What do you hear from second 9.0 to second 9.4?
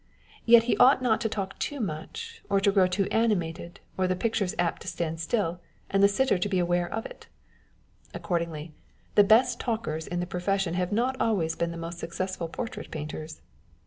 the